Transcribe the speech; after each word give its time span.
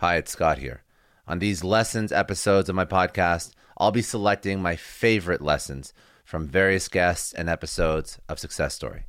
Hi, 0.00 0.16
it's 0.16 0.30
Scott 0.30 0.56
here. 0.56 0.82
On 1.28 1.40
these 1.40 1.62
lessons 1.62 2.10
episodes 2.10 2.70
of 2.70 2.74
my 2.74 2.86
podcast, 2.86 3.52
I'll 3.76 3.90
be 3.90 4.00
selecting 4.00 4.62
my 4.62 4.74
favorite 4.74 5.42
lessons 5.42 5.92
from 6.24 6.48
various 6.48 6.88
guests 6.88 7.34
and 7.34 7.50
episodes 7.50 8.18
of 8.26 8.38
Success 8.38 8.74
Story. 8.74 9.04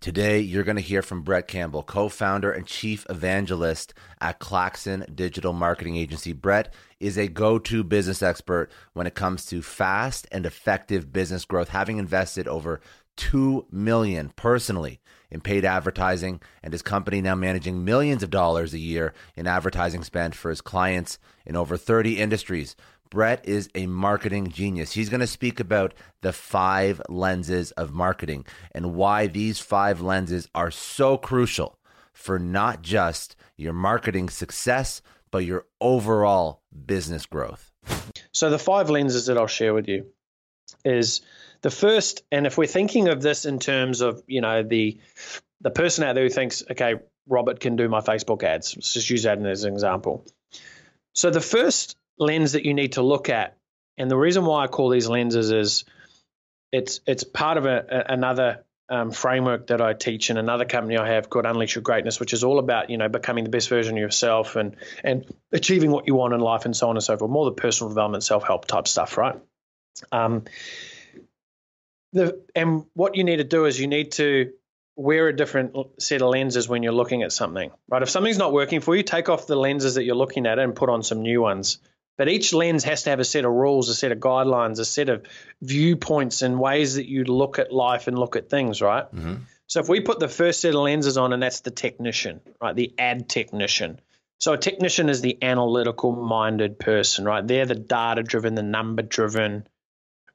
Today, 0.00 0.38
you're 0.38 0.62
going 0.62 0.76
to 0.76 0.80
hear 0.80 1.02
from 1.02 1.22
Brett 1.22 1.48
Campbell, 1.48 1.82
co 1.82 2.08
founder 2.08 2.52
and 2.52 2.68
chief 2.68 3.04
evangelist 3.10 3.94
at 4.20 4.38
Klaxon 4.38 5.06
Digital 5.12 5.52
Marketing 5.52 5.96
Agency. 5.96 6.32
Brett 6.32 6.72
is 7.00 7.18
a 7.18 7.26
go 7.26 7.58
to 7.58 7.82
business 7.82 8.22
expert 8.22 8.70
when 8.92 9.08
it 9.08 9.16
comes 9.16 9.44
to 9.46 9.60
fast 9.60 10.28
and 10.30 10.46
effective 10.46 11.12
business 11.12 11.44
growth, 11.44 11.70
having 11.70 11.98
invested 11.98 12.46
over 12.46 12.80
2 13.16 13.66
million 13.72 14.30
personally 14.36 15.00
in 15.30 15.40
paid 15.40 15.64
advertising 15.64 16.40
and 16.62 16.72
his 16.72 16.82
company 16.82 17.20
now 17.20 17.34
managing 17.34 17.84
millions 17.84 18.22
of 18.22 18.30
dollars 18.30 18.74
a 18.74 18.78
year 18.78 19.12
in 19.34 19.46
advertising 19.46 20.02
spend 20.02 20.34
for 20.34 20.50
his 20.50 20.60
clients 20.60 21.18
in 21.44 21.56
over 21.56 21.76
30 21.76 22.18
industries. 22.18 22.76
Brett 23.10 23.46
is 23.46 23.68
a 23.74 23.86
marketing 23.86 24.48
genius. 24.48 24.92
He's 24.92 25.08
going 25.08 25.20
to 25.20 25.26
speak 25.26 25.60
about 25.60 25.94
the 26.22 26.32
five 26.32 27.00
lenses 27.08 27.70
of 27.72 27.92
marketing 27.92 28.44
and 28.72 28.94
why 28.94 29.26
these 29.26 29.60
five 29.60 30.00
lenses 30.00 30.48
are 30.54 30.70
so 30.70 31.16
crucial 31.16 31.78
for 32.12 32.38
not 32.38 32.82
just 32.82 33.36
your 33.56 33.72
marketing 33.72 34.28
success, 34.28 35.02
but 35.30 35.44
your 35.44 35.66
overall 35.80 36.62
business 36.86 37.26
growth. 37.26 37.70
So, 38.32 38.50
the 38.50 38.58
five 38.58 38.90
lenses 38.90 39.26
that 39.26 39.38
I'll 39.38 39.46
share 39.46 39.72
with 39.72 39.88
you 39.88 40.06
is 40.84 41.20
the 41.66 41.70
first, 41.72 42.22
and 42.30 42.46
if 42.46 42.56
we're 42.56 42.68
thinking 42.68 43.08
of 43.08 43.20
this 43.20 43.44
in 43.44 43.58
terms 43.58 44.00
of, 44.00 44.22
you 44.28 44.40
know, 44.40 44.62
the 44.62 45.00
the 45.62 45.70
person 45.70 46.04
out 46.04 46.14
there 46.14 46.22
who 46.22 46.30
thinks, 46.30 46.62
okay, 46.70 46.94
Robert 47.26 47.58
can 47.58 47.74
do 47.74 47.88
my 47.88 47.98
Facebook 48.02 48.44
ads. 48.44 48.76
Let's 48.76 48.94
just 48.94 49.10
use 49.10 49.24
that 49.24 49.44
as 49.44 49.64
an 49.64 49.72
example. 49.72 50.24
So 51.12 51.30
the 51.30 51.40
first 51.40 51.96
lens 52.20 52.52
that 52.52 52.64
you 52.64 52.72
need 52.72 52.92
to 52.92 53.02
look 53.02 53.30
at, 53.30 53.56
and 53.98 54.08
the 54.08 54.16
reason 54.16 54.44
why 54.44 54.62
I 54.62 54.68
call 54.68 54.90
these 54.90 55.08
lenses 55.08 55.50
is 55.50 55.84
it's 56.70 57.00
it's 57.04 57.24
part 57.24 57.58
of 57.58 57.66
a, 57.66 57.84
a, 57.90 58.12
another 58.12 58.64
um, 58.88 59.10
framework 59.10 59.66
that 59.66 59.80
I 59.80 59.92
teach 59.92 60.30
in 60.30 60.36
another 60.36 60.66
company 60.66 60.96
I 60.96 61.14
have 61.14 61.28
called 61.28 61.46
Unleash 61.46 61.74
Your 61.74 61.82
Greatness, 61.82 62.20
which 62.20 62.32
is 62.32 62.44
all 62.44 62.60
about 62.60 62.90
you 62.90 62.96
know 62.96 63.08
becoming 63.08 63.42
the 63.42 63.50
best 63.50 63.68
version 63.68 63.96
of 63.96 64.00
yourself 64.00 64.54
and 64.54 64.76
and 65.02 65.24
achieving 65.50 65.90
what 65.90 66.06
you 66.06 66.14
want 66.14 66.32
in 66.32 66.38
life 66.38 66.64
and 66.64 66.76
so 66.76 66.90
on 66.90 66.96
and 66.96 67.02
so 67.02 67.16
forth. 67.16 67.28
More 67.28 67.46
the 67.46 67.60
personal 67.60 67.88
development, 67.88 68.22
self 68.22 68.46
help 68.46 68.66
type 68.66 68.86
stuff, 68.86 69.18
right? 69.18 69.34
Um, 70.12 70.44
the 72.16 72.42
and 72.54 72.84
what 72.94 73.14
you 73.14 73.24
need 73.24 73.36
to 73.36 73.44
do 73.44 73.66
is 73.66 73.78
you 73.78 73.86
need 73.86 74.12
to 74.12 74.52
wear 74.96 75.28
a 75.28 75.36
different 75.36 75.76
set 76.00 76.22
of 76.22 76.30
lenses 76.30 76.68
when 76.68 76.82
you're 76.82 76.92
looking 76.92 77.22
at 77.22 77.30
something, 77.30 77.70
right? 77.88 78.02
If 78.02 78.08
something's 78.08 78.38
not 78.38 78.52
working 78.52 78.80
for 78.80 78.96
you, 78.96 79.02
take 79.02 79.28
off 79.28 79.46
the 79.46 79.56
lenses 79.56 79.96
that 79.96 80.04
you're 80.04 80.16
looking 80.16 80.46
at 80.46 80.58
and 80.58 80.74
put 80.74 80.88
on 80.88 81.02
some 81.02 81.20
new 81.22 81.42
ones. 81.42 81.78
But 82.16 82.30
each 82.30 82.54
lens 82.54 82.82
has 82.84 83.02
to 83.02 83.10
have 83.10 83.20
a 83.20 83.24
set 83.24 83.44
of 83.44 83.52
rules, 83.52 83.90
a 83.90 83.94
set 83.94 84.10
of 84.10 84.18
guidelines, 84.18 84.78
a 84.78 84.86
set 84.86 85.10
of 85.10 85.26
viewpoints 85.60 86.40
and 86.40 86.58
ways 86.58 86.94
that 86.94 87.06
you 87.06 87.24
look 87.24 87.58
at 87.58 87.70
life 87.70 88.08
and 88.08 88.18
look 88.18 88.36
at 88.36 88.48
things, 88.48 88.80
right? 88.80 89.04
Mm-hmm. 89.04 89.34
So 89.66 89.80
if 89.80 89.88
we 89.90 90.00
put 90.00 90.18
the 90.18 90.28
first 90.28 90.62
set 90.62 90.74
of 90.74 90.80
lenses 90.80 91.18
on, 91.18 91.34
and 91.34 91.42
that's 91.42 91.60
the 91.60 91.70
technician, 91.70 92.40
right? 92.58 92.74
The 92.74 92.94
ad 92.98 93.28
technician. 93.28 94.00
So 94.38 94.54
a 94.54 94.58
technician 94.58 95.10
is 95.10 95.20
the 95.20 95.42
analytical 95.42 96.12
minded 96.12 96.78
person, 96.78 97.26
right? 97.26 97.46
They're 97.46 97.66
the 97.66 97.74
data 97.74 98.22
driven, 98.22 98.54
the 98.54 98.62
number 98.62 99.02
driven, 99.02 99.66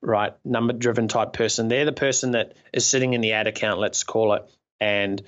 right, 0.01 0.33
number 0.43 0.73
driven 0.73 1.07
type 1.07 1.33
person. 1.33 1.67
They're 1.67 1.85
the 1.85 1.91
person 1.91 2.31
that 2.31 2.53
is 2.73 2.85
sitting 2.85 3.13
in 3.13 3.21
the 3.21 3.33
ad 3.33 3.47
account, 3.47 3.79
let's 3.79 4.03
call 4.03 4.33
it, 4.33 4.49
and 4.79 5.21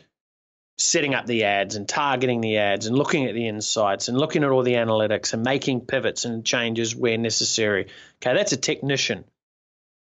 setting 0.77 1.13
up 1.13 1.25
the 1.25 1.43
ads 1.43 1.75
and 1.75 1.87
targeting 1.87 2.41
the 2.41 2.57
ads 2.57 2.87
and 2.87 2.97
looking 2.97 3.25
at 3.25 3.35
the 3.35 3.47
insights 3.47 4.07
and 4.07 4.17
looking 4.17 4.43
at 4.43 4.49
all 4.49 4.63
the 4.63 4.73
analytics 4.73 5.33
and 5.33 5.43
making 5.43 5.81
pivots 5.81 6.25
and 6.25 6.45
changes 6.45 6.95
where 6.95 7.17
necessary. 7.17 7.87
Okay, 8.21 8.35
that's 8.35 8.51
a 8.51 8.57
technician. 8.57 9.23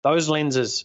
Those 0.04 0.28
lenses 0.28 0.84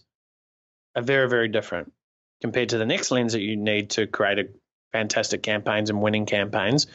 are 0.96 1.02
very, 1.02 1.28
very 1.28 1.48
different 1.48 1.92
compared 2.40 2.70
to 2.70 2.78
the 2.78 2.86
next 2.86 3.10
lens 3.10 3.32
that 3.32 3.40
you 3.40 3.56
need 3.56 3.90
to 3.90 4.06
create 4.06 4.38
a 4.38 4.48
fantastic 4.92 5.42
campaigns 5.42 5.90
and 5.90 6.02
winning 6.02 6.26
campaigns 6.26 6.86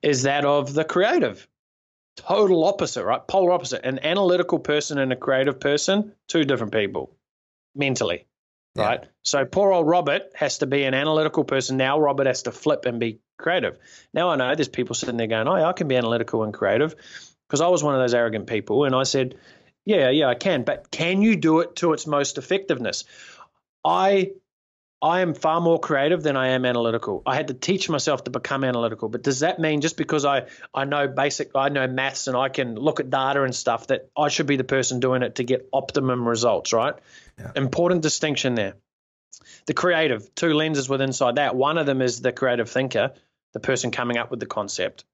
is 0.00 0.22
that 0.22 0.44
of 0.44 0.72
the 0.74 0.84
creative 0.84 1.46
total 2.16 2.64
opposite, 2.64 3.04
right? 3.04 3.26
Polar 3.26 3.52
opposite. 3.52 3.84
An 3.84 4.00
analytical 4.04 4.58
person 4.58 4.98
and 4.98 5.12
a 5.12 5.16
creative 5.16 5.60
person, 5.60 6.12
two 6.28 6.44
different 6.44 6.72
people 6.72 7.16
mentally, 7.74 8.26
yeah. 8.74 8.84
right? 8.84 9.04
So 9.22 9.44
poor 9.44 9.72
old 9.72 9.86
Robert 9.86 10.22
has 10.34 10.58
to 10.58 10.66
be 10.66 10.84
an 10.84 10.94
analytical 10.94 11.44
person. 11.44 11.76
Now 11.76 11.98
Robert 12.00 12.26
has 12.26 12.42
to 12.42 12.52
flip 12.52 12.84
and 12.86 13.00
be 13.00 13.20
creative. 13.38 13.78
Now 14.12 14.30
I 14.30 14.36
know 14.36 14.54
there's 14.54 14.68
people 14.68 14.94
sitting 14.94 15.16
there 15.16 15.26
going, 15.26 15.48
oh, 15.48 15.54
I 15.54 15.72
can 15.72 15.88
be 15.88 15.96
analytical 15.96 16.44
and 16.44 16.54
creative 16.54 16.94
because 17.48 17.60
I 17.60 17.68
was 17.68 17.82
one 17.82 17.94
of 17.94 18.00
those 18.00 18.14
arrogant 18.14 18.46
people. 18.46 18.84
And 18.84 18.94
I 18.94 19.02
said, 19.04 19.36
yeah, 19.84 20.10
yeah, 20.10 20.28
I 20.28 20.34
can. 20.34 20.62
But 20.62 20.90
can 20.90 21.22
you 21.22 21.36
do 21.36 21.60
it 21.60 21.76
to 21.76 21.92
its 21.92 22.06
most 22.06 22.38
effectiveness? 22.38 23.04
I 23.84 24.32
I 25.02 25.20
am 25.20 25.34
far 25.34 25.60
more 25.60 25.80
creative 25.80 26.22
than 26.22 26.36
I 26.36 26.50
am 26.50 26.64
analytical. 26.64 27.22
I 27.26 27.34
had 27.34 27.48
to 27.48 27.54
teach 27.54 27.88
myself 27.88 28.22
to 28.24 28.30
become 28.30 28.62
analytical. 28.62 29.08
But 29.08 29.24
does 29.24 29.40
that 29.40 29.58
mean 29.58 29.80
just 29.80 29.96
because 29.96 30.24
I, 30.24 30.46
I 30.72 30.84
know 30.84 31.08
basic, 31.08 31.50
I 31.56 31.70
know 31.70 31.88
maths 31.88 32.28
and 32.28 32.36
I 32.36 32.48
can 32.48 32.76
look 32.76 33.00
at 33.00 33.10
data 33.10 33.42
and 33.42 33.52
stuff 33.52 33.88
that 33.88 34.08
I 34.16 34.28
should 34.28 34.46
be 34.46 34.56
the 34.56 34.64
person 34.64 35.00
doing 35.00 35.24
it 35.24 35.34
to 35.36 35.44
get 35.44 35.68
optimum 35.72 36.26
results, 36.26 36.72
right? 36.72 36.94
Yeah. 37.36 37.50
Important 37.56 38.02
distinction 38.02 38.54
there. 38.54 38.74
The 39.66 39.74
creative, 39.74 40.32
two 40.36 40.54
lenses 40.54 40.88
with 40.88 41.00
inside 41.00 41.34
that. 41.34 41.56
One 41.56 41.78
of 41.78 41.86
them 41.86 42.00
is 42.00 42.20
the 42.20 42.30
creative 42.30 42.70
thinker, 42.70 43.12
the 43.54 43.60
person 43.60 43.90
coming 43.90 44.18
up 44.18 44.30
with 44.30 44.38
the 44.38 44.46
concept, 44.46 45.04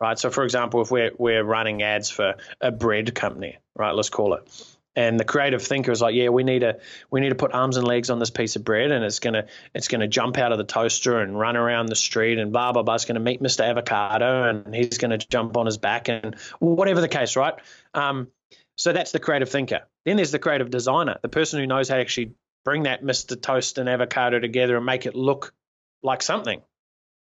right? 0.00 0.18
So, 0.18 0.30
for 0.30 0.44
example, 0.44 0.80
if 0.80 0.90
we're, 0.90 1.10
we're 1.18 1.44
running 1.44 1.82
ads 1.82 2.08
for 2.08 2.36
a 2.62 2.70
bread 2.70 3.14
company, 3.14 3.58
right, 3.76 3.94
let's 3.94 4.08
call 4.08 4.34
it 4.34 4.77
and 4.98 5.18
the 5.18 5.24
creative 5.24 5.62
thinker 5.62 5.92
is 5.92 6.00
like, 6.00 6.16
yeah, 6.16 6.28
we 6.30 6.42
need 6.42 6.58
to 6.60 6.80
we 7.08 7.20
need 7.20 7.28
to 7.28 7.36
put 7.36 7.52
arms 7.52 7.76
and 7.76 7.86
legs 7.86 8.10
on 8.10 8.18
this 8.18 8.30
piece 8.30 8.56
of 8.56 8.64
bread, 8.64 8.90
and 8.90 9.04
it's 9.04 9.20
gonna 9.20 9.46
it's 9.72 9.86
gonna 9.86 10.08
jump 10.08 10.36
out 10.38 10.50
of 10.50 10.58
the 10.58 10.64
toaster 10.64 11.20
and 11.20 11.38
run 11.38 11.56
around 11.56 11.86
the 11.86 11.94
street, 11.94 12.40
and 12.40 12.50
blah 12.50 12.72
blah 12.72 12.82
blah. 12.82 12.96
It's 12.96 13.04
gonna 13.04 13.20
meet 13.20 13.40
Mr. 13.40 13.60
Avocado, 13.60 14.48
and 14.48 14.74
he's 14.74 14.98
gonna 14.98 15.18
jump 15.18 15.56
on 15.56 15.66
his 15.66 15.78
back, 15.78 16.08
and 16.08 16.34
whatever 16.58 17.00
the 17.00 17.06
case, 17.06 17.36
right? 17.36 17.54
Um, 17.94 18.26
so 18.74 18.92
that's 18.92 19.12
the 19.12 19.20
creative 19.20 19.48
thinker. 19.48 19.82
Then 20.04 20.16
there's 20.16 20.32
the 20.32 20.40
creative 20.40 20.68
designer, 20.68 21.16
the 21.22 21.28
person 21.28 21.60
who 21.60 21.66
knows 21.68 21.88
how 21.88 21.94
to 21.94 22.00
actually 22.00 22.32
bring 22.64 22.82
that 22.82 23.04
Mr. 23.04 23.40
Toast 23.40 23.78
and 23.78 23.88
avocado 23.88 24.40
together 24.40 24.76
and 24.76 24.84
make 24.84 25.06
it 25.06 25.14
look 25.14 25.54
like 26.02 26.22
something, 26.22 26.60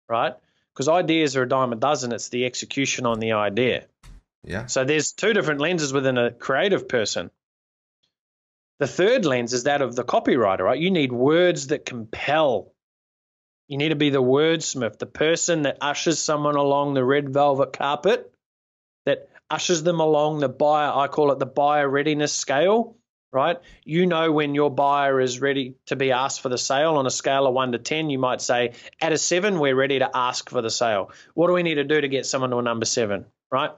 right? 0.08 0.36
Because 0.74 0.88
ideas 0.88 1.36
are 1.36 1.44
a 1.44 1.50
dime 1.50 1.74
a 1.74 1.76
dozen. 1.76 2.14
It's 2.14 2.30
the 2.30 2.46
execution 2.46 3.06
on 3.06 3.20
the 3.20 3.34
idea. 3.34 3.88
Yeah. 4.46 4.68
So 4.68 4.86
there's 4.86 5.12
two 5.12 5.34
different 5.34 5.60
lenses 5.60 5.92
within 5.92 6.18
a 6.18 6.32
creative 6.32 6.88
person. 6.88 7.30
The 8.80 8.88
third 8.88 9.26
lens 9.26 9.54
is 9.54 9.64
that 9.64 9.82
of 9.82 9.96
the 9.96 10.04
copywriter, 10.04 10.62
right? 10.62 10.80
You 10.80 10.92
need 10.92 11.12
words 11.12 11.68
that 11.68 11.86
compel. 11.86 12.74
You 13.68 13.78
need 13.78 13.90
to 13.90 13.96
be 13.96 14.12
the 14.12 14.22
wordsmith, 14.22 15.00
the 15.00 15.06
person 15.06 15.64
that 15.64 15.78
ushers 15.82 16.20
someone 16.20 16.56
along 16.56 16.94
the 16.94 17.04
red 17.04 17.30
velvet 17.30 17.74
carpet, 17.74 18.32
that 19.06 19.30
ushers 19.50 19.84
them 19.84 20.00
along 20.00 20.40
the 20.40 20.50
buyer, 20.50 20.92
I 20.94 21.08
call 21.08 21.32
it 21.32 21.40
the 21.40 21.46
buyer 21.46 21.90
readiness 21.90 22.34
scale, 22.34 22.96
right? 23.32 23.58
You 23.84 24.06
know 24.06 24.32
when 24.32 24.56
your 24.56 24.70
buyer 24.70 25.20
is 25.20 25.42
ready 25.42 25.76
to 25.88 25.96
be 25.96 26.12
asked 26.12 26.42
for 26.42 26.50
the 26.50 26.58
sale 26.58 26.96
on 26.96 27.06
a 27.06 27.12
scale 27.12 27.48
of 27.48 27.54
one 27.54 27.72
to 27.74 27.78
10, 27.78 28.10
you 28.10 28.20
might 28.20 28.42
say, 28.42 28.74
at 29.02 29.12
a 29.12 29.18
seven, 29.18 29.60
we're 29.60 29.76
ready 29.76 30.00
to 30.00 30.10
ask 30.16 30.50
for 30.50 30.62
the 30.62 30.70
sale. 30.70 31.12
What 31.34 31.48
do 31.48 31.54
we 31.54 31.64
need 31.64 31.76
to 31.76 31.84
do 31.84 32.00
to 32.00 32.08
get 32.08 32.26
someone 32.26 32.52
to 32.52 32.58
a 32.58 32.62
number 32.62 32.86
seven, 32.86 33.26
right? 33.52 33.72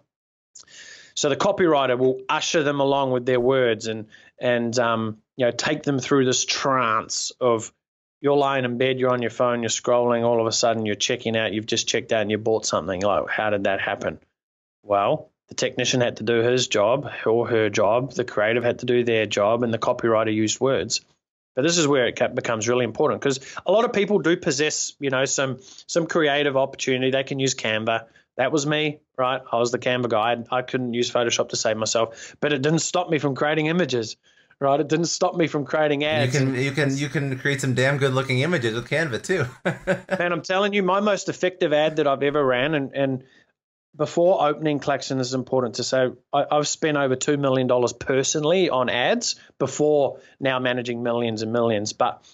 So 1.15 1.29
the 1.29 1.35
copywriter 1.35 1.97
will 1.97 2.21
usher 2.29 2.63
them 2.63 2.79
along 2.79 3.11
with 3.11 3.25
their 3.25 3.39
words 3.39 3.87
and 3.87 4.05
and 4.39 4.77
um, 4.79 5.17
you 5.35 5.45
know 5.45 5.51
take 5.51 5.83
them 5.83 5.99
through 5.99 6.25
this 6.25 6.45
trance 6.45 7.31
of 7.39 7.73
you're 8.21 8.37
lying 8.37 8.65
in 8.65 8.77
bed, 8.77 8.99
you're 8.99 9.11
on 9.11 9.21
your 9.21 9.31
phone, 9.31 9.61
you're 9.61 9.69
scrolling, 9.69 10.23
all 10.23 10.41
of 10.41 10.47
a 10.47 10.51
sudden 10.51 10.85
you're 10.85 10.95
checking 10.95 11.37
out, 11.37 11.53
you've 11.53 11.65
just 11.65 11.87
checked 11.87 12.11
out 12.11 12.21
and 12.21 12.31
you 12.31 12.37
bought 12.37 12.65
something. 12.65 13.01
Like, 13.01 13.29
how 13.29 13.49
did 13.49 13.63
that 13.63 13.79
happen? 13.79 14.19
Well, 14.83 15.31
the 15.47 15.55
technician 15.55 16.01
had 16.01 16.17
to 16.17 16.23
do 16.23 16.41
his 16.41 16.67
job 16.67 17.09
or 17.25 17.47
her 17.47 17.69
job, 17.69 18.13
the 18.13 18.25
creative 18.25 18.63
had 18.63 18.79
to 18.79 18.85
do 18.85 19.03
their 19.03 19.25
job, 19.25 19.63
and 19.63 19.73
the 19.73 19.79
copywriter 19.79 20.33
used 20.33 20.59
words. 20.59 21.01
But 21.55 21.63
this 21.63 21.77
is 21.77 21.87
where 21.87 22.07
it 22.07 22.35
becomes 22.35 22.69
really 22.69 22.85
important 22.85 23.21
because 23.21 23.39
a 23.65 23.71
lot 23.71 23.83
of 23.83 23.91
people 23.91 24.19
do 24.19 24.37
possess, 24.37 24.93
you 24.99 25.09
know, 25.09 25.25
some 25.25 25.59
some 25.87 26.07
creative 26.07 26.55
opportunity. 26.55 27.11
They 27.11 27.23
can 27.23 27.39
use 27.39 27.55
Canva. 27.55 28.05
That 28.39 28.53
was 28.53 28.65
me, 28.65 29.01
right? 29.17 29.41
I 29.51 29.57
was 29.57 29.71
the 29.71 29.79
Canva 29.79 30.07
guy. 30.07 30.31
I, 30.31 30.59
I 30.59 30.61
couldn't 30.61 30.93
use 30.93 31.11
Photoshop 31.11 31.49
to 31.49 31.57
save 31.57 31.75
myself, 31.75 32.37
but 32.39 32.53
it 32.53 32.61
didn't 32.61 32.79
stop 32.79 33.09
me 33.09 33.19
from 33.19 33.35
creating 33.35 33.67
images 33.67 34.15
right? 34.61 34.79
It 34.79 34.89
didn't 34.89 35.05
stop 35.05 35.35
me 35.35 35.47
from 35.47 35.65
creating 35.65 36.03
ads. 36.03 36.33
You 36.33 36.39
can 36.39 36.55
you 36.55 36.71
can 36.71 36.97
you 36.97 37.07
can 37.07 37.39
create 37.39 37.61
some 37.61 37.75
damn 37.75 37.97
good 37.97 38.13
looking 38.13 38.39
images 38.39 38.75
with 38.75 38.89
Canva 38.89 39.23
too. 39.23 39.45
Man, 40.19 40.33
I'm 40.33 40.41
telling 40.41 40.73
you, 40.73 40.83
my 40.83 40.99
most 40.99 41.29
effective 41.29 41.71
ad 41.71 41.97
that 41.97 42.07
I've 42.07 42.23
ever 42.23 42.43
ran, 42.43 42.73
and 42.73 42.91
and 42.93 43.23
before 43.95 44.45
opening 44.47 44.79
Klaxon, 44.79 45.17
this 45.17 45.27
is 45.27 45.33
important 45.33 45.75
to 45.75 45.83
say, 45.83 46.09
I, 46.33 46.45
have 46.51 46.67
spent 46.67 46.97
over 46.97 47.15
two 47.15 47.37
million 47.37 47.67
dollars 47.67 47.93
personally 47.93 48.69
on 48.69 48.89
ads 48.89 49.35
before 49.57 50.19
now 50.39 50.59
managing 50.59 51.03
millions 51.03 51.41
and 51.41 51.53
millions, 51.53 51.93
but 51.93 52.27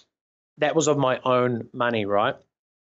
that 0.58 0.74
was 0.74 0.88
of 0.88 0.98
my 0.98 1.20
own 1.24 1.68
money, 1.72 2.06
right? 2.06 2.34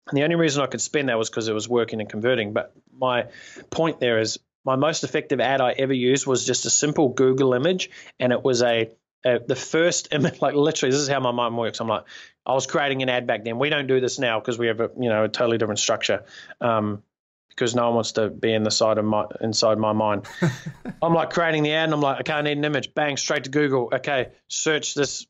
And 0.08 0.18
the 0.18 0.24
only 0.24 0.36
reason 0.36 0.62
I 0.62 0.66
could 0.66 0.80
spend 0.80 1.08
that 1.08 1.18
was 1.18 1.30
because 1.30 1.48
it 1.48 1.54
was 1.54 1.68
working 1.68 2.00
and 2.00 2.08
converting. 2.08 2.52
But 2.52 2.72
my 2.92 3.26
point 3.70 4.00
there 4.00 4.20
is 4.20 4.38
my 4.64 4.76
most 4.76 5.04
effective 5.04 5.40
ad 5.40 5.60
I 5.60 5.72
ever 5.72 5.92
used 5.92 6.26
was 6.26 6.44
just 6.46 6.66
a 6.66 6.70
simple 6.70 7.10
Google 7.10 7.54
image, 7.54 7.90
and 8.18 8.32
it 8.32 8.42
was 8.42 8.62
a 8.62 8.90
uh, 9.24 9.38
the 9.46 9.56
first 9.56 10.08
image, 10.12 10.40
like 10.40 10.54
literally, 10.54 10.92
this 10.92 11.00
is 11.00 11.08
how 11.08 11.20
my 11.20 11.32
mind 11.32 11.56
works. 11.56 11.80
I'm 11.80 11.88
like, 11.88 12.04
I 12.44 12.52
was 12.52 12.66
creating 12.66 13.02
an 13.02 13.08
ad 13.08 13.26
back 13.26 13.44
then. 13.44 13.58
We 13.58 13.70
don't 13.70 13.86
do 13.86 14.00
this 14.00 14.18
now 14.18 14.40
because 14.40 14.58
we 14.58 14.66
have 14.68 14.80
a 14.80 14.90
you 14.98 15.08
know 15.08 15.24
a 15.24 15.28
totally 15.28 15.58
different 15.58 15.80
structure. 15.80 16.24
Um, 16.60 17.02
because 17.48 17.72
no 17.72 17.84
one 17.84 17.94
wants 17.94 18.12
to 18.12 18.30
be 18.30 18.52
in 18.52 18.64
the 18.64 18.70
side 18.70 18.98
of 18.98 19.04
my 19.04 19.26
inside 19.40 19.78
my 19.78 19.92
mind. 19.92 20.26
I'm 21.02 21.14
like 21.14 21.30
creating 21.30 21.62
the 21.62 21.72
ad, 21.72 21.84
and 21.84 21.94
I'm 21.94 22.00
like, 22.00 22.20
okay, 22.20 22.32
I 22.32 22.42
need 22.42 22.58
an 22.58 22.64
image. 22.64 22.94
Bang, 22.94 23.16
straight 23.16 23.44
to 23.44 23.50
Google. 23.50 23.90
Okay, 23.92 24.30
search 24.48 24.94
this 24.94 25.26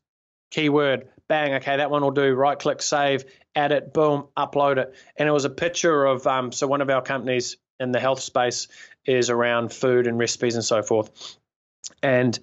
keyword. 0.49 1.07
Bang, 1.27 1.55
okay, 1.55 1.77
that 1.77 1.89
one 1.89 2.03
will 2.03 2.11
do. 2.11 2.33
Right 2.33 2.57
click, 2.57 2.81
save, 2.81 3.25
add 3.55 3.71
it, 3.71 3.93
boom, 3.93 4.27
upload 4.37 4.77
it. 4.77 4.93
And 5.17 5.27
it 5.27 5.31
was 5.31 5.45
a 5.45 5.49
picture 5.49 6.05
of 6.05 6.27
um, 6.27 6.51
so 6.51 6.67
one 6.67 6.81
of 6.81 6.89
our 6.89 7.01
companies 7.01 7.57
in 7.79 7.91
the 7.91 7.99
health 7.99 8.19
space 8.19 8.67
is 9.05 9.29
around 9.29 9.73
food 9.73 10.07
and 10.07 10.17
recipes 10.17 10.55
and 10.55 10.63
so 10.63 10.83
forth, 10.83 11.37
and 12.03 12.37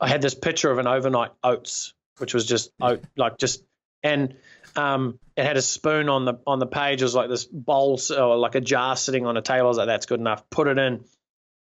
I 0.00 0.08
had 0.08 0.22
this 0.22 0.34
picture 0.34 0.70
of 0.70 0.78
an 0.78 0.86
overnight 0.86 1.32
oats, 1.42 1.92
which 2.18 2.32
was 2.34 2.46
just 2.46 2.70
oat, 2.80 3.04
like 3.16 3.36
just 3.38 3.62
and 4.02 4.36
um, 4.76 5.18
it 5.36 5.44
had 5.44 5.56
a 5.56 5.62
spoon 5.62 6.08
on 6.08 6.24
the 6.24 6.34
on 6.46 6.58
the 6.58 6.66
page. 6.66 7.02
It 7.02 7.04
was 7.04 7.14
like 7.14 7.28
this 7.28 7.44
bowl 7.44 8.00
or 8.16 8.36
like 8.36 8.54
a 8.54 8.60
jar 8.60 8.96
sitting 8.96 9.26
on 9.26 9.36
a 9.36 9.42
table. 9.42 9.66
I 9.66 9.68
was 9.68 9.76
like, 9.76 9.86
that's 9.86 10.06
good 10.06 10.20
enough. 10.20 10.48
Put 10.50 10.68
it 10.68 10.78
in, 10.78 11.04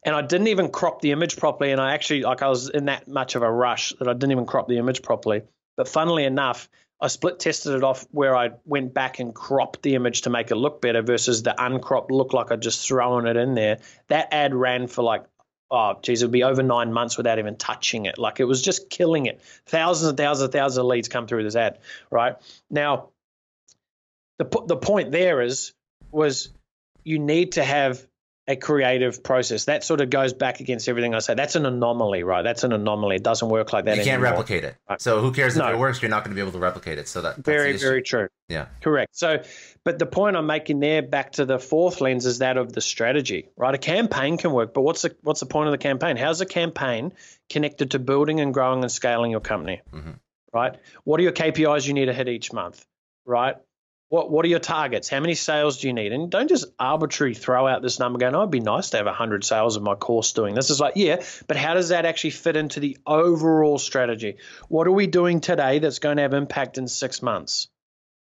and 0.04 0.16
I 0.16 0.22
didn't 0.22 0.48
even 0.48 0.70
crop 0.70 1.02
the 1.02 1.12
image 1.12 1.38
properly. 1.38 1.72
And 1.72 1.80
I 1.80 1.94
actually 1.94 2.24
like 2.24 2.42
I 2.42 2.50
was 2.50 2.70
in 2.70 2.86
that 2.86 3.08
much 3.08 3.36
of 3.36 3.44
a 3.44 3.52
rush 3.52 3.94
that 4.00 4.08
I 4.08 4.14
didn't 4.14 4.32
even 4.32 4.46
crop 4.46 4.68
the 4.68 4.78
image 4.78 5.02
properly. 5.02 5.44
But 5.78 5.88
funnily 5.88 6.26
enough, 6.26 6.70
I 7.00 7.08
split 7.08 7.40
tested 7.40 7.76
it 7.76 7.84
off 7.84 8.08
where 8.12 8.36
I 8.36 8.52
went 8.66 8.94
back 8.94 9.20
and 9.20 9.34
cropped 9.34 9.84
the 9.84 9.96
image 9.96 10.24
to 10.24 10.30
make 10.32 10.52
it 10.52 10.56
look 10.56 10.82
better 10.82 11.02
versus 11.02 11.44
the 11.44 11.56
uncropped 11.64 12.12
look 12.12 12.34
like 12.34 12.52
I 12.52 12.56
just 12.56 12.86
thrown 12.88 13.28
it 13.28 13.38
in 13.38 13.54
there. 13.54 13.78
That 14.08 14.34
ad 14.34 14.56
ran 14.56 14.88
for 14.88 15.04
like 15.04 15.24
oh 15.70 16.00
geez, 16.02 16.22
it 16.22 16.26
would 16.26 16.32
be 16.32 16.44
over 16.44 16.64
nine 16.64 16.94
months 16.94 17.18
without 17.18 17.40
even 17.40 17.56
touching 17.56 18.06
it. 18.06 18.18
Like 18.18 18.40
it 18.40 18.46
was 18.46 18.62
just 18.62 18.90
killing 18.90 19.26
it. 19.26 19.42
Thousands 19.66 20.10
and 20.10 20.18
thousands 20.18 20.46
and 20.46 20.54
thousands 20.54 20.78
of 20.78 20.86
leads 20.86 21.08
come 21.08 21.28
through 21.28 21.44
this 21.44 21.56
ad, 21.56 21.80
right? 22.10 22.36
Now, 22.70 23.10
the 24.40 24.46
the 24.66 24.78
point 24.78 25.12
there 25.12 25.42
is 25.42 25.74
was 26.12 26.50
you 27.04 27.20
need 27.20 27.54
to 27.54 27.64
have 27.64 28.06
a 28.48 28.56
creative 28.56 29.24
process. 29.24 29.66
That 29.66 29.84
sort 29.84 30.00
of 30.00 30.10
goes 30.10 30.34
back 30.34 30.62
against 30.62 30.88
everything 30.88 31.14
I 31.14 31.20
say. 31.20 31.34
That's 31.34 31.56
an 31.56 31.66
anomaly, 31.66 32.24
right? 32.24 32.44
That's 32.44 32.64
an 32.64 32.72
anomaly. 32.72 33.18
It 33.18 33.24
doesn't 33.24 33.50
work 33.50 33.74
like 33.74 33.86
that. 33.86 33.98
You 33.98 34.04
can't 34.04 34.22
anymore. 34.22 34.32
replicate 34.32 34.64
it. 34.64 34.76
Right. 34.90 35.02
So 35.02 35.20
who 35.20 35.32
cares 35.32 35.58
if 35.58 35.64
no. 35.64 35.70
it 35.70 35.78
works? 35.78 36.02
You're 36.02 36.10
not 36.10 36.24
going 36.24 36.32
to 36.32 36.36
be 36.36 36.42
able 36.42 36.54
to 36.54 36.60
replicate 36.60 36.98
it. 36.98 37.10
So 37.10 37.22
that 37.24 37.38
very 37.38 37.78
very 37.78 38.02
true. 38.02 38.30
Yeah, 38.48 38.68
correct. 38.82 39.18
So, 39.18 39.44
but 39.84 40.00
the 40.00 40.06
point 40.06 40.38
I'm 40.38 40.46
making 40.46 40.80
there, 40.80 41.02
back 41.02 41.34
to 41.34 41.46
the 41.46 41.60
fourth 41.60 42.00
lens, 42.00 42.26
is 42.26 42.40
that 42.40 42.56
of 42.56 42.72
the 42.72 42.80
strategy, 42.80 43.50
right? 43.58 43.76
A 43.76 43.78
campaign 43.78 44.38
can 44.38 44.54
work, 44.54 44.74
but 44.74 44.82
what's 44.82 45.02
the 45.02 45.14
what's 45.24 45.42
the 45.42 45.46
point 45.46 45.68
of 45.68 45.74
the 45.74 45.78
campaign? 45.78 46.16
How's 46.16 46.40
a 46.40 46.46
campaign 46.46 47.12
connected 47.50 47.92
to 47.92 48.00
building 48.00 48.40
and 48.40 48.54
growing 48.54 48.82
and 48.82 48.92
scaling 48.92 49.32
your 49.32 49.42
company? 49.42 49.82
Mm-hmm. 49.92 50.12
Right. 50.54 50.78
What 51.04 51.20
are 51.20 51.24
your 51.24 51.34
KPIs 51.34 51.86
you 51.86 51.94
need 51.94 52.06
to 52.06 52.14
hit 52.14 52.30
each 52.30 52.54
month? 52.54 52.86
Right 53.26 53.58
what 54.10 54.32
what 54.32 54.46
are 54.46 54.50
your 54.50 54.60
targets? 54.60 55.10
How 55.10 55.20
many 55.20 55.36
sales 55.36 55.80
do 55.80 55.88
you 55.88 55.94
need? 55.94 56.14
And 56.14 56.32
don't 56.32 56.48
just 56.48 56.66
arbitrarily 56.80 57.36
throw 57.36 57.68
out 57.68 57.82
this 57.82 58.00
number 58.00 58.20
going, 58.20 58.36
oh, 58.36 58.40
it'd 58.40 58.52
be 58.52 58.60
nice 58.60 58.92
to 58.92 58.98
have 58.98 59.06
100 59.06 59.44
sales 59.44 59.76
of 59.76 59.84
my 59.84 59.96
course 59.96 60.32
doing 60.32 60.56
this. 60.56 60.70
Is 60.70 60.80
like, 60.80 60.94
yeah, 60.96 61.24
but 61.48 61.58
how 61.58 61.74
does 61.74 61.90
that 61.90 62.06
actually 62.06 62.30
fit 62.32 62.56
into 62.56 62.80
the 62.80 62.98
overall 63.06 63.78
strategy? 63.78 64.38
What 64.70 64.88
are 64.88 64.94
we 64.94 65.08
doing 65.08 65.42
today 65.42 65.80
that's 65.80 66.00
going 66.00 66.18
to 66.18 66.24
have 66.24 66.34
impact 66.34 66.78
in 66.78 66.88
six 66.88 67.22
months? 67.22 67.68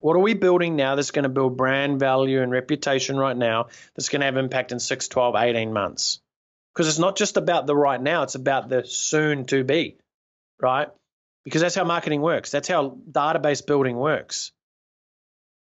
What 0.01 0.17
are 0.17 0.21
we 0.21 0.35
building 0.35 0.77
now 0.77 0.97
that's 0.97 1.13
going 1.13 1.23
to 1.23 1.31
build 1.31 1.57
brand 1.57 1.99
value 1.99 2.43
and 2.43 2.53
reputation 2.53 3.17
right 3.17 3.37
now 3.37 3.69
that's 3.95 4.11
going 4.11 4.21
to 4.21 4.27
have 4.27 4.37
impact 4.37 4.73
in 4.73 4.79
6, 4.79 5.09
12, 5.09 5.35
18 5.35 5.73
months? 5.73 6.21
Because 6.75 6.89
it's 6.89 6.99
not 6.99 7.17
just 7.17 7.39
about 7.39 7.67
the 7.67 7.75
right 7.75 8.01
now, 8.01 8.23
it's 8.23 8.35
about 8.35 8.69
the 8.69 8.85
soon 8.85 9.47
to 9.47 9.65
be, 9.65 9.97
right? 10.61 10.89
Because 11.45 11.63
that's 11.63 11.75
how 11.75 11.85
marketing 11.85 12.21
works. 12.21 12.51
That's 12.51 12.69
how 12.69 12.99
database 13.11 13.65
building 13.65 13.97
works 13.97 14.53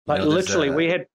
like 0.07 0.21
you 0.21 0.27
know, 0.27 0.31
literally, 0.35 0.71
we 0.71 0.89
had. 0.89 1.07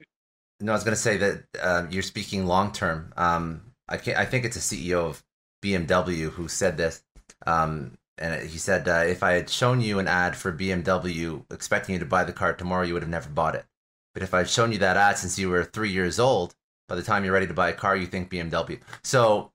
No, 0.60 0.72
I 0.72 0.76
was 0.76 0.84
going 0.84 0.96
to 0.96 1.02
say 1.02 1.18
that 1.18 1.44
uh, 1.62 1.88
you're 1.90 2.02
speaking 2.04 2.46
long 2.46 2.72
term. 2.72 3.14
Um, 3.16 3.62
I 3.88 3.96
I 3.96 4.26
think 4.26 4.46
it's 4.46 4.58
a 4.58 4.60
CEO 4.60 5.10
of 5.10 5.24
BMW 5.64 6.30
who 6.30 6.48
said 6.48 6.78
this. 6.78 7.04
Um, 7.46 7.98
and 8.18 8.50
he 8.50 8.58
said, 8.58 8.88
uh, 8.88 9.04
if 9.06 9.22
I 9.22 9.34
had 9.34 9.50
shown 9.50 9.80
you 9.80 10.00
an 10.00 10.08
ad 10.08 10.36
for 10.36 10.52
BMW 10.52 11.44
expecting 11.52 11.94
you 11.94 12.00
to 12.00 12.06
buy 12.06 12.24
the 12.24 12.34
car 12.34 12.54
tomorrow, 12.54 12.84
you 12.84 12.94
would 12.94 13.04
have 13.04 13.10
never 13.10 13.30
bought 13.30 13.56
it. 13.56 13.66
But 14.14 14.24
if 14.24 14.34
I'd 14.34 14.50
shown 14.50 14.72
you 14.72 14.80
that 14.80 14.98
ad 14.98 15.18
since 15.20 15.38
you 15.38 15.50
were 15.50 15.64
three 15.64 15.92
years 15.92 16.20
old, 16.20 16.56
by 16.88 16.96
the 16.96 17.04
time 17.04 17.24
you're 17.24 17.34
ready 17.34 17.48
to 17.48 17.54
buy 17.54 17.70
a 17.70 17.74
car, 17.74 17.96
you 17.96 18.08
think 18.08 18.32
BMW. 18.32 18.80
So 19.04 19.52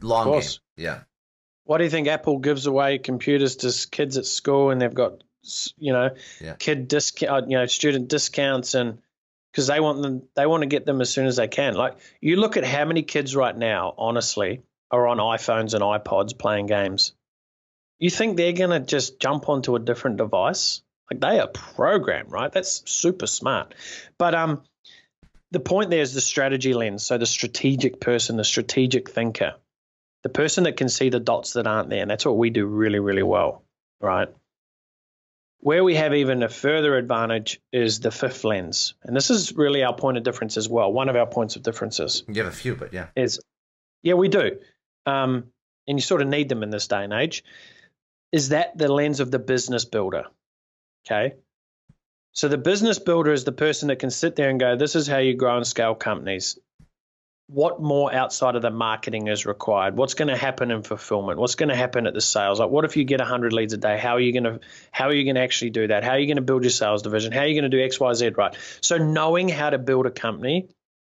long 0.00 0.32
game. 0.32 0.48
Yeah. 0.76 1.00
Why 1.64 1.78
do 1.78 1.84
you 1.84 1.90
think 1.90 2.08
Apple 2.08 2.38
gives 2.38 2.66
away 2.66 2.98
computers 2.98 3.56
to 3.56 3.88
kids 3.90 4.16
at 4.16 4.24
school 4.24 4.70
and 4.70 4.80
they've 4.80 4.94
got 4.94 5.22
you 5.78 5.92
know, 5.92 6.10
yeah. 6.40 6.54
kid 6.54 6.88
discount, 6.88 7.44
uh, 7.44 7.46
you 7.46 7.56
know, 7.56 7.66
student 7.66 8.08
discounts, 8.08 8.74
and 8.74 8.98
because 9.50 9.66
they 9.66 9.80
want 9.80 10.02
them, 10.02 10.22
they 10.34 10.46
want 10.46 10.62
to 10.62 10.66
get 10.66 10.86
them 10.86 11.00
as 11.00 11.10
soon 11.10 11.26
as 11.26 11.36
they 11.36 11.48
can. 11.48 11.74
Like 11.74 11.96
you 12.20 12.36
look 12.36 12.56
at 12.56 12.64
how 12.64 12.84
many 12.84 13.02
kids 13.02 13.34
right 13.34 13.56
now, 13.56 13.94
honestly, 13.96 14.62
are 14.90 15.06
on 15.06 15.18
iPhones 15.18 15.74
and 15.74 15.82
iPods 15.82 16.38
playing 16.38 16.66
games. 16.66 17.12
You 17.98 18.10
think 18.10 18.36
they're 18.36 18.52
gonna 18.52 18.80
just 18.80 19.18
jump 19.18 19.48
onto 19.48 19.74
a 19.76 19.80
different 19.80 20.18
device? 20.18 20.82
Like 21.10 21.20
they 21.20 21.40
are 21.40 21.48
programmed, 21.48 22.30
right? 22.30 22.52
That's 22.52 22.82
super 22.90 23.26
smart. 23.26 23.74
But 24.18 24.34
um, 24.34 24.62
the 25.52 25.60
point 25.60 25.90
there 25.90 26.02
is 26.02 26.14
the 26.14 26.20
strategy 26.20 26.74
lens. 26.74 27.04
So 27.04 27.18
the 27.18 27.26
strategic 27.26 28.00
person, 28.00 28.36
the 28.36 28.44
strategic 28.44 29.10
thinker, 29.10 29.54
the 30.22 30.28
person 30.28 30.64
that 30.64 30.76
can 30.76 30.88
see 30.88 31.08
the 31.08 31.20
dots 31.20 31.54
that 31.54 31.66
aren't 31.66 31.88
there, 31.88 32.02
and 32.02 32.10
that's 32.10 32.26
what 32.26 32.36
we 32.36 32.50
do 32.50 32.66
really, 32.66 32.98
really 32.98 33.22
well, 33.22 33.62
right? 34.00 34.28
Where 35.60 35.82
we 35.82 35.96
have 35.96 36.14
even 36.14 36.42
a 36.42 36.48
further 36.48 36.96
advantage 36.96 37.60
is 37.72 38.00
the 38.00 38.10
fifth 38.10 38.44
lens. 38.44 38.94
And 39.02 39.16
this 39.16 39.30
is 39.30 39.54
really 39.54 39.82
our 39.82 39.94
point 39.94 40.16
of 40.16 40.22
difference 40.22 40.56
as 40.56 40.68
well. 40.68 40.92
One 40.92 41.08
of 41.08 41.16
our 41.16 41.26
points 41.26 41.56
of 41.56 41.62
differences. 41.62 42.22
You 42.28 42.44
have 42.44 42.52
a 42.52 42.56
few, 42.56 42.76
but 42.76 42.92
yeah. 42.92 43.08
Is 43.16 43.40
yeah, 44.02 44.14
we 44.14 44.28
do. 44.28 44.58
Um, 45.06 45.46
and 45.88 45.98
you 45.98 46.02
sort 46.02 46.22
of 46.22 46.28
need 46.28 46.48
them 46.48 46.62
in 46.62 46.70
this 46.70 46.88
day 46.88 47.04
and 47.04 47.12
age. 47.12 47.42
Is 48.32 48.50
that 48.50 48.76
the 48.76 48.92
lens 48.92 49.20
of 49.20 49.30
the 49.30 49.38
business 49.38 49.84
builder? 49.84 50.24
Okay. 51.06 51.34
So 52.32 52.48
the 52.48 52.58
business 52.58 52.98
builder 52.98 53.32
is 53.32 53.44
the 53.44 53.52
person 53.52 53.88
that 53.88 53.98
can 53.98 54.10
sit 54.10 54.36
there 54.36 54.50
and 54.50 54.60
go, 54.60 54.76
this 54.76 54.94
is 54.94 55.06
how 55.06 55.18
you 55.18 55.34
grow 55.34 55.56
and 55.56 55.66
scale 55.66 55.94
companies 55.94 56.58
what 57.48 57.80
more 57.80 58.12
outside 58.12 58.56
of 58.56 58.62
the 58.62 58.70
marketing 58.70 59.28
is 59.28 59.46
required? 59.46 59.96
What's 59.96 60.14
going 60.14 60.28
to 60.28 60.36
happen 60.36 60.70
in 60.70 60.82
fulfillment? 60.82 61.38
What's 61.38 61.54
going 61.54 61.68
to 61.68 61.76
happen 61.76 62.06
at 62.06 62.14
the 62.14 62.20
sales? 62.20 62.58
Like, 62.58 62.70
what 62.70 62.84
if 62.84 62.96
you 62.96 63.04
get 63.04 63.20
100 63.20 63.52
leads 63.52 63.72
a 63.72 63.76
day? 63.76 63.98
How 63.98 64.14
are 64.14 64.20
you 64.20 64.32
going 64.32 64.58
to 64.58 64.66
how 64.90 65.06
are 65.06 65.12
you 65.12 65.24
going 65.24 65.36
to 65.36 65.42
actually 65.42 65.70
do 65.70 65.86
that? 65.88 66.02
How 66.02 66.12
are 66.12 66.18
you 66.18 66.26
going 66.26 66.36
to 66.36 66.42
build 66.42 66.64
your 66.64 66.70
sales 66.70 67.02
division? 67.02 67.32
How 67.32 67.40
are 67.40 67.46
you 67.46 67.60
going 67.60 67.70
to 67.70 67.76
do 67.76 67.82
X, 67.82 68.00
Y, 68.00 68.12
Z 68.14 68.28
right? 68.30 68.56
So 68.80 68.98
knowing 68.98 69.48
how 69.48 69.70
to 69.70 69.78
build 69.78 70.06
a 70.06 70.10
company 70.10 70.68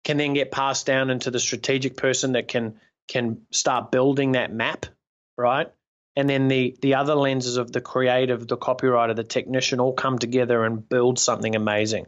can 0.03 0.17
then 0.17 0.33
get 0.33 0.51
passed 0.51 0.85
down 0.85 1.09
into 1.09 1.31
the 1.31 1.39
strategic 1.39 1.95
person 1.95 2.33
that 2.33 2.47
can 2.47 2.79
can 3.07 3.43
start 3.51 3.91
building 3.91 4.33
that 4.33 4.53
map, 4.53 4.85
right? 5.37 5.67
and 6.17 6.27
then 6.27 6.47
the 6.47 6.75
the 6.81 6.95
other 6.95 7.13
lenses 7.13 7.57
of 7.57 7.71
the 7.71 7.79
creative, 7.79 8.47
the 8.47 8.57
copywriter, 8.57 9.15
the 9.15 9.23
technician 9.23 9.79
all 9.79 9.93
come 9.93 10.17
together 10.17 10.65
and 10.65 10.89
build 10.89 11.19
something 11.19 11.55
amazing. 11.55 12.07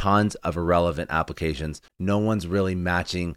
tons 0.00 0.34
of 0.36 0.56
irrelevant 0.56 1.10
applications. 1.10 1.82
No 1.98 2.16
one's 2.16 2.46
really 2.46 2.74
matching 2.74 3.36